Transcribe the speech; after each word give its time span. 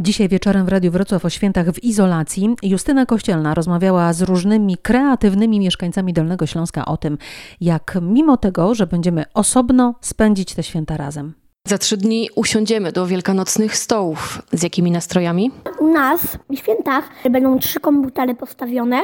Dzisiaj 0.00 0.28
wieczorem 0.28 0.66
w 0.66 0.68
Radiu 0.68 0.90
Wrocław 0.90 1.24
o 1.24 1.30
świętach 1.30 1.70
w 1.70 1.84
izolacji 1.84 2.56
Justyna 2.62 3.06
Kościelna 3.06 3.54
rozmawiała 3.54 4.12
z 4.12 4.22
różnymi 4.22 4.76
kreatywnymi 4.76 5.60
mieszkańcami 5.60 6.12
Dolnego 6.12 6.46
Śląska 6.46 6.84
o 6.84 6.96
tym, 6.96 7.18
jak 7.60 7.98
mimo 8.02 8.36
tego, 8.36 8.74
że 8.74 8.86
będziemy 8.86 9.24
osobno 9.34 9.94
spędzić 10.00 10.54
te 10.54 10.62
święta 10.62 10.96
razem. 10.96 11.34
Za 11.68 11.78
trzy 11.78 11.96
dni 11.96 12.28
usiądziemy 12.34 12.92
do 12.92 13.06
wielkanocnych 13.06 13.76
stołów. 13.76 14.42
Z 14.52 14.62
jakimi 14.62 14.90
nastrojami? 14.90 15.50
U 15.78 15.86
nas 15.92 16.38
w 16.50 16.56
świętach 16.56 17.10
będą 17.30 17.58
trzy 17.58 17.80
komputery 17.80 18.34
postawione, 18.34 19.00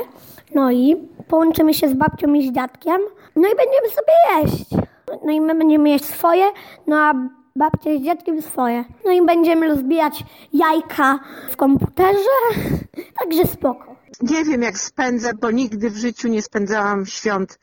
no 0.55 0.73
i 0.73 0.97
połączymy 1.29 1.75
się 1.75 1.89
z 1.89 1.95
babcią 1.95 2.35
i 2.35 2.49
z 2.49 2.55
dziadkiem, 2.55 3.01
no 3.37 3.49
i 3.49 3.57
będziemy 3.57 3.89
sobie 3.91 4.43
jeść. 4.43 4.87
No 5.27 5.33
i 5.33 5.41
my 5.41 5.55
będziemy 5.55 5.91
jeść 5.91 6.05
swoje, 6.05 6.45
no 6.87 6.97
a 6.97 7.15
babcia 7.57 7.99
z 7.99 8.05
dziadkiem 8.05 8.43
swoje. 8.43 8.85
No 9.05 9.13
i 9.13 9.27
będziemy 9.27 9.69
rozbijać 9.69 10.25
jajka 10.53 11.19
w 11.51 11.57
komputerze, 11.57 12.37
także 13.19 13.47
spoko. 13.47 13.97
Nie 14.21 14.45
wiem 14.45 14.63
jak 14.63 14.79
spędzę, 14.79 15.35
bo 15.35 15.51
nigdy 15.51 15.91
w 15.91 15.97
życiu 15.97 16.29
nie 16.29 16.43
spędzałam 16.43 17.07
świąt 17.07 17.59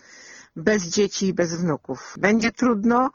bez 0.55 0.83
dzieci 0.83 1.27
i 1.27 1.33
bez 1.33 1.61
wnuków. 1.61 2.16
Będzie 2.19 2.52
trudno, 2.52 3.09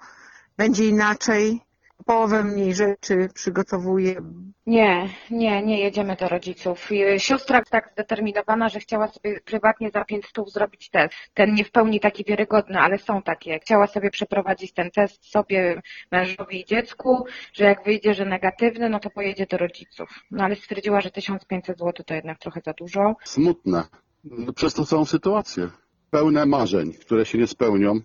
będzie 0.56 0.88
inaczej. 0.88 1.66
Połowę 2.05 2.45
mniej 2.45 2.74
rzeczy 2.74 3.28
przygotowuję. 3.34 4.23
Nie, 4.66 5.09
nie, 5.30 5.62
nie 5.62 5.80
jedziemy 5.80 6.16
do 6.16 6.28
rodziców. 6.28 6.92
I 6.92 7.20
Siostra 7.20 7.62
tak 7.70 7.91
zdeterminowana, 7.92 8.68
że 8.68 8.80
chciała 8.80 9.09
sobie 9.09 9.41
prywatnie 9.41 9.91
za 9.91 10.04
pięć 10.04 10.27
stów 10.27 10.52
zrobić 10.52 10.90
test. 10.90 11.14
Ten 11.34 11.54
nie 11.54 11.64
w 11.64 11.70
pełni 11.70 12.01
taki 12.01 12.24
wiarygodny, 12.24 12.78
ale 12.78 12.98
są 12.98 13.23
takie. 13.23 13.59
Chciała 13.59 13.87
sobie 13.87 14.10
przeprowadzić 14.10 14.73
ten 14.73 14.90
test 14.90 15.30
sobie, 15.30 15.82
mężowi 16.12 16.60
i 16.60 16.64
dziecku, 16.64 17.24
że 17.52 17.64
jak 17.64 17.84
wyjdzie, 17.84 18.15
że 18.15 18.24
negatywny, 18.24 18.88
no 18.88 19.01
to 19.01 19.10
pojedzie 19.10 19.46
do 19.46 19.56
rodziców. 19.56 20.09
No 20.30 20.45
ale 20.45 20.56
stwierdziła, 20.56 21.01
że 21.01 21.10
1500 21.10 21.78
zł 21.78 22.04
to 22.06 22.15
jednak 22.15 22.38
trochę 22.38 22.60
za 22.65 22.73
dużo. 22.73 23.15
Smutne 23.24 23.84
no, 24.24 24.52
przez 24.52 24.74
tą 24.74 24.84
całą 24.84 25.04
sytuację. 25.04 25.68
Pełne 26.10 26.46
marzeń, 26.46 26.93
które 26.93 27.26
się 27.26 27.38
nie 27.38 27.46
spełnią. 27.46 28.01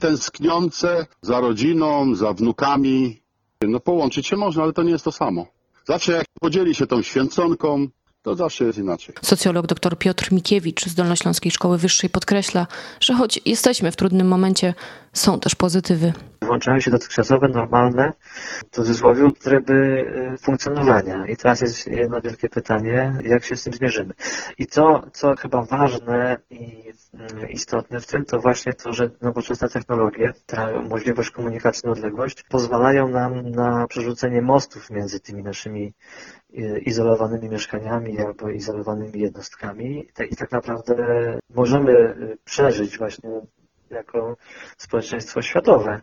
Tęskniące 0.00 1.06
za 1.22 1.40
rodziną, 1.40 2.14
za 2.14 2.32
wnukami. 2.32 3.27
No 3.66 3.80
połączyć 3.80 4.26
się 4.26 4.36
można, 4.36 4.62
ale 4.62 4.72
to 4.72 4.82
nie 4.82 4.90
jest 4.90 5.04
to 5.04 5.12
samo. 5.12 5.46
Zawsze 5.84 6.12
jak 6.12 6.26
podzieli 6.40 6.74
się 6.74 6.86
tą 6.86 7.02
święconką, 7.02 7.86
to 8.22 8.34
zawsze 8.34 8.64
jest 8.64 8.78
inaczej. 8.78 9.14
Socjolog 9.22 9.66
dr 9.66 9.98
Piotr 9.98 10.32
Mikiewicz 10.32 10.84
z 10.86 10.94
Dolnośląskiej 10.94 11.52
Szkoły 11.52 11.78
Wyższej 11.78 12.10
podkreśla, 12.10 12.66
że 13.00 13.14
choć 13.14 13.40
jesteśmy 13.44 13.92
w 13.92 13.96
trudnym 13.96 14.28
momencie, 14.28 14.74
są 15.18 15.40
też 15.40 15.54
pozytywy. 15.54 16.12
Włączają 16.42 16.80
się 16.80 16.90
dotychczasowe, 16.90 17.48
normalne, 17.48 18.12
w 18.72 18.74
cudzysłowie, 18.74 19.30
tryby 19.40 19.74
y, 20.34 20.38
funkcjonowania. 20.38 21.26
I 21.26 21.36
teraz 21.36 21.60
jest 21.60 21.86
jedno 21.86 22.20
wielkie 22.20 22.48
pytanie, 22.48 23.12
jak 23.24 23.44
się 23.44 23.56
z 23.56 23.64
tym 23.64 23.72
zmierzymy. 23.72 24.14
I 24.58 24.66
co, 24.66 25.02
co 25.12 25.36
chyba 25.36 25.62
ważne 25.62 26.36
i 26.50 26.88
y, 27.42 27.48
istotne 27.50 28.00
w 28.00 28.06
tym, 28.06 28.24
to 28.24 28.38
właśnie 28.38 28.72
to, 28.72 28.92
że 28.92 29.10
nowoczesne 29.22 29.68
technologie, 29.68 30.32
ta 30.46 30.82
możliwość 30.82 31.30
komunikacji 31.30 31.82
na 31.86 31.92
odległość, 31.92 32.42
pozwalają 32.42 33.08
nam 33.08 33.50
na 33.50 33.86
przerzucenie 33.86 34.42
mostów 34.42 34.90
między 34.90 35.20
tymi 35.20 35.42
naszymi 35.42 35.94
y, 36.58 36.78
izolowanymi 36.86 37.48
mieszkaniami 37.48 38.20
albo 38.20 38.50
izolowanymi 38.50 39.20
jednostkami 39.20 40.06
i 40.30 40.36
tak 40.36 40.52
naprawdę 40.52 40.94
możemy 41.54 42.16
przeżyć 42.44 42.98
właśnie 42.98 43.30
jako 43.90 44.36
społeczeństwo 44.76 45.42
światowe 45.42 46.00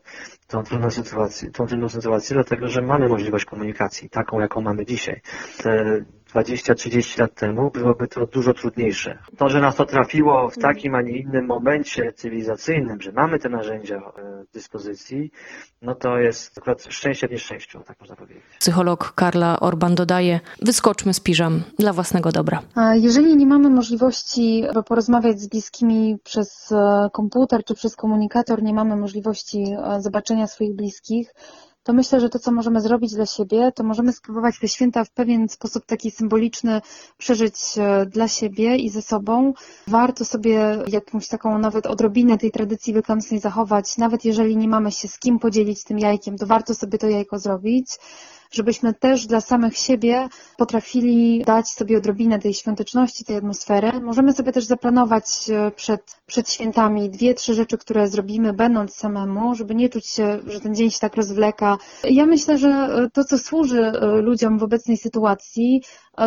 tą 0.48 0.64
trudną 0.64 0.92
sytuację, 0.92 1.52
tą 1.52 1.68
trudną 1.68 1.90
sytuację, 1.90 2.34
dlatego 2.34 2.68
że 2.68 2.82
mamy 2.82 3.08
możliwość 3.10 3.46
komunikacji, 3.46 4.10
taką 4.10 4.40
jaką 4.40 4.62
mamy 4.62 4.86
dzisiaj. 4.86 5.22
Te 5.64 6.02
20-30 6.36 7.20
lat 7.20 7.34
temu 7.34 7.72
byłoby 7.72 8.08
to 8.08 8.26
dużo 8.26 8.54
trudniejsze. 8.54 9.18
To, 9.38 9.50
że 9.50 9.60
nas 9.62 9.76
to 9.76 9.86
trafiło 9.86 10.50
w 10.50 10.58
takim, 10.58 10.96
a 10.96 11.02
nie 11.02 11.18
innym 11.18 11.46
momencie 11.46 12.14
cywilizacyjnym, 12.14 13.02
że 13.02 13.12
mamy 13.12 13.40
te 13.40 13.50
narzędzia 13.50 14.02
w 14.50 14.54
dyspozycji, 14.54 15.32
no 15.82 15.96
to 15.96 16.18
jest 16.18 16.58
akurat 16.58 16.84
szczęście 16.90 17.28
w 17.28 17.32
nieszczęściu, 17.32 17.80
tak 17.86 18.00
można 18.00 18.16
powiedzieć. 18.16 18.44
Psycholog 18.60 19.14
Karla 19.16 19.60
Orban 19.60 19.96
dodaje, 19.96 20.40
wyskoczmy 20.62 21.14
z 21.14 21.20
piżam 21.20 21.64
dla 21.80 21.94
własnego 21.94 22.32
dobra. 22.32 22.62
A 22.76 22.96
jeżeli 22.96 23.38
nie 23.38 23.46
mamy 23.46 23.70
możliwości 23.70 24.64
porozmawiać 24.86 25.40
z 25.40 25.48
bliskimi 25.48 26.18
przez 26.24 26.72
e, 26.72 27.10
komputer 27.14 27.64
czy 27.64 27.76
przez 27.76 27.96
komunikator, 27.96 28.64
nie 28.64 28.74
mamy 28.74 28.96
możliwości 28.96 29.64
e, 29.64 30.02
zobaczenia 30.02 30.48
swoich 30.48 30.76
bliskich, 30.76 31.34
to 31.86 31.94
myślę, 31.94 32.20
że 32.20 32.30
to, 32.30 32.40
co 32.40 32.52
możemy 32.52 32.82
zrobić 32.82 33.14
dla 33.14 33.26
siebie, 33.26 33.72
to 33.76 33.84
możemy 33.84 34.14
spróbować 34.14 34.60
te 34.60 34.68
święta 34.68 35.04
w 35.04 35.10
pewien 35.10 35.50
sposób 35.50 35.86
taki 35.86 36.12
symboliczny 36.12 36.82
przeżyć 37.18 37.56
e, 37.78 38.06
dla 38.06 38.28
siebie 38.28 38.76
i 38.76 38.90
ze 38.90 39.02
sobą. 39.02 39.54
Warto 39.88 40.26
sobie 40.26 40.78
jakąś 40.88 41.28
taką 41.28 41.60
nawet 41.60 41.86
odrobinę 41.86 42.38
tej 42.38 42.52
tradycji 42.52 42.94
wielkanocnej 42.94 43.40
zachować, 43.40 43.98
nawet 43.98 44.26
jeżeli 44.26 44.58
nie 44.58 44.68
mamy 44.68 44.92
się 44.92 45.08
z 45.08 45.20
kim 45.20 45.40
podzielić 45.40 45.84
tym 45.84 46.00
jajkiem, 46.00 46.38
to 46.38 46.46
warto 46.46 46.76
sobie 46.76 46.98
to 46.98 47.08
jajko 47.08 47.40
zrobić 47.40 47.88
żebyśmy 48.52 48.94
też 48.94 49.28
dla 49.28 49.42
samych 49.42 49.78
siebie 49.78 50.28
potrafili 50.58 51.44
dać 51.46 51.68
sobie 51.70 51.98
odrobinę 51.98 52.40
tej 52.40 52.54
świąteczności, 52.54 53.26
tej 53.26 53.36
atmosfery. 53.36 53.92
Możemy 54.02 54.34
sobie 54.34 54.52
też 54.52 54.66
zaplanować 54.66 55.26
e, 55.50 55.72
przed, 55.72 56.02
przed 56.26 56.50
świętami 56.50 57.10
dwie, 57.10 57.34
trzy 57.34 57.54
rzeczy, 57.54 57.78
które 57.78 58.08
zrobimy 58.08 58.54
będąc 58.54 58.96
samemu, 58.96 59.56
żeby 59.56 59.76
nie 59.76 59.90
czuć 59.90 60.08
się, 60.08 60.40
że 60.48 60.60
ten 60.60 60.76
dzień 60.76 60.92
się 60.92 61.00
tak 61.00 61.16
rozwleka. 61.16 61.78
Ja 62.04 62.26
myślę, 62.26 62.58
że 62.58 62.70
e, 62.70 63.10
to, 63.14 63.24
co 63.24 63.38
służy 63.38 63.82
e, 63.82 64.22
ludziom 64.22 64.60
w 64.60 64.64
obecnej 64.64 64.98
sytuacji, 64.98 65.82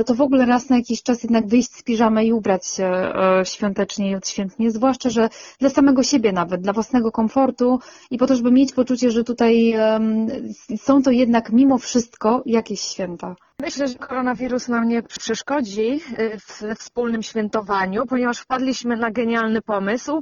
to 0.07 0.15
w 0.15 0.21
ogóle 0.21 0.47
raz 0.47 0.69
na 0.69 0.77
jakiś 0.77 1.03
czas 1.03 1.23
jednak 1.23 1.47
wyjść 1.47 1.73
z 1.73 1.83
piżamy 1.83 2.25
i 2.25 2.33
ubrać 2.33 2.67
się 2.67 3.13
świątecznie 3.45 4.11
i 4.11 4.15
odświętnie, 4.15 4.71
zwłaszcza, 4.71 5.11
że 5.11 5.29
dla 5.61 5.71
samego 5.71 6.03
siebie 6.03 6.33
nawet, 6.33 6.61
dla 6.61 6.73
własnego 6.73 7.13
komfortu 7.13 7.79
i 8.11 8.19
po 8.19 8.27
to, 8.27 8.37
żeby 8.37 8.53
mieć 8.53 8.73
poczucie, 8.73 9.11
że 9.11 9.25
tutaj 9.25 9.75
są 10.77 11.03
to 11.03 11.11
jednak 11.11 11.53
mimo 11.53 11.79
wszystko 11.79 12.08
wszystko 12.09 12.43
jakieś 12.47 12.81
święta. 12.81 13.37
Myślę, 13.61 13.89
że 13.89 13.95
koronawirus 13.95 14.69
nam 14.69 14.89
nie 14.89 15.03
przeszkodzi 15.03 16.01
y, 16.19 16.39
w 16.41 16.79
wspólnym 16.79 17.23
świętowaniu, 17.23 18.07
ponieważ 18.07 18.39
wpadliśmy 18.39 18.97
na 18.97 19.11
genialny 19.11 19.63
pomysł, 19.63 20.21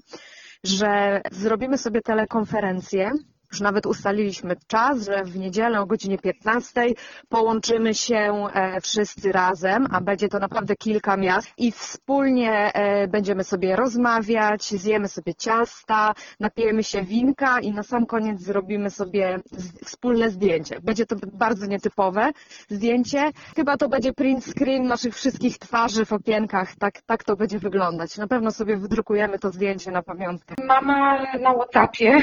że 0.64 1.20
zrobimy 1.32 1.78
sobie 1.78 2.00
telekonferencję 2.00 3.10
już 3.52 3.60
nawet 3.60 3.86
ustaliliśmy 3.86 4.56
czas, 4.66 5.04
że 5.04 5.24
w 5.24 5.36
niedzielę 5.36 5.80
o 5.80 5.86
godzinie 5.86 6.18
15 6.18 6.82
połączymy 7.28 7.94
się 7.94 8.48
e, 8.54 8.80
wszyscy 8.80 9.32
razem, 9.32 9.86
a 9.90 10.00
będzie 10.00 10.28
to 10.28 10.38
naprawdę 10.38 10.76
kilka 10.76 11.16
miast 11.16 11.48
i 11.58 11.72
wspólnie 11.72 12.72
e, 12.74 13.08
będziemy 13.08 13.44
sobie 13.44 13.76
rozmawiać, 13.76 14.62
zjemy 14.62 15.08
sobie 15.08 15.34
ciasta, 15.34 16.14
napijemy 16.40 16.84
się 16.84 17.02
winka 17.02 17.60
i 17.60 17.72
na 17.72 17.82
sam 17.82 18.06
koniec 18.06 18.40
zrobimy 18.40 18.90
sobie 18.90 19.38
wspólne 19.84 20.30
zdjęcie. 20.30 20.80
Będzie 20.80 21.06
to 21.06 21.16
bardzo 21.32 21.66
nietypowe 21.66 22.30
zdjęcie. 22.68 23.30
Chyba 23.56 23.76
to 23.76 23.88
będzie 23.88 24.12
print 24.12 24.44
screen 24.44 24.86
naszych 24.86 25.14
wszystkich 25.14 25.58
twarzy 25.58 26.04
w 26.04 26.12
okienkach. 26.12 26.76
Tak, 26.78 27.00
tak 27.02 27.24
to 27.24 27.36
będzie 27.36 27.58
wyglądać. 27.58 28.18
Na 28.18 28.26
pewno 28.26 28.50
sobie 28.50 28.76
wydrukujemy 28.76 29.38
to 29.38 29.50
zdjęcie 29.50 29.90
na 29.90 30.02
pamiątkę. 30.02 30.54
Mama 30.66 31.18
na 31.40 31.52
Whatsappie 31.54 32.20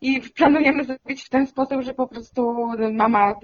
i 0.00 0.20
planujemy 0.20 0.84
zrobić 0.84 1.24
w 1.24 1.28
ten 1.28 1.46
sposób, 1.46 1.82
że 1.82 1.94
po 1.94 2.06
prostu 2.06 2.54
mama 2.92 3.34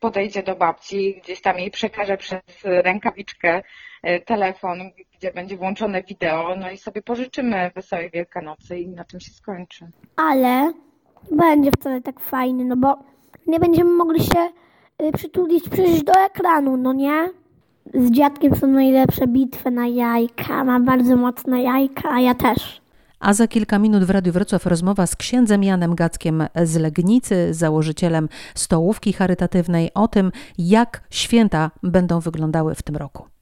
podejdzie 0.00 0.42
do 0.42 0.56
babci, 0.56 1.20
gdzieś 1.22 1.40
tam 1.40 1.58
jej 1.58 1.70
przekaże 1.70 2.16
przez 2.16 2.40
rękawiczkę 2.62 3.62
e, 4.02 4.20
telefon, 4.20 4.78
gdzie 5.18 5.32
będzie 5.32 5.56
włączone 5.56 6.02
wideo, 6.02 6.56
no 6.56 6.70
i 6.70 6.76
sobie 6.76 7.02
pożyczymy 7.02 7.70
Wesołej 7.74 8.10
Wielkanocy 8.10 8.78
i 8.78 8.88
na 8.88 9.04
tym 9.04 9.20
się 9.20 9.30
skończy. 9.30 9.90
Ale 10.16 10.72
będzie 11.30 11.70
wcale 11.70 12.00
tak 12.00 12.20
fajny, 12.20 12.64
no 12.64 12.76
bo 12.76 12.98
nie 13.46 13.60
będziemy 13.60 13.90
mogli 13.90 14.24
się 14.24 14.48
y, 15.02 15.12
przytulić 15.12 15.68
przecież 15.68 16.02
do 16.02 16.12
ekranu, 16.12 16.76
no 16.76 16.92
nie? 16.92 17.28
Z 17.94 18.10
dziadkiem 18.10 18.56
są 18.56 18.66
najlepsze 18.66 19.26
bitwy 19.26 19.70
na 19.70 19.86
jajka, 19.86 20.64
ma 20.64 20.80
bardzo 20.80 21.16
mocne 21.16 21.62
jajka, 21.62 22.10
a 22.10 22.20
ja 22.20 22.34
też. 22.34 22.79
A 23.20 23.34
za 23.34 23.48
kilka 23.48 23.78
minut 23.78 24.04
w 24.04 24.10
Radiu 24.10 24.32
Wrocław 24.32 24.66
rozmowa 24.66 25.06
z 25.06 25.16
księdzem 25.16 25.64
Janem 25.64 25.94
Gackiem 25.94 26.46
z 26.64 26.76
Legnicy, 26.76 27.54
założycielem 27.54 28.28
stołówki 28.54 29.12
charytatywnej, 29.12 29.90
o 29.94 30.08
tym, 30.08 30.32
jak 30.58 31.02
święta 31.10 31.70
będą 31.82 32.20
wyglądały 32.20 32.74
w 32.74 32.82
tym 32.82 32.96
roku. 32.96 33.39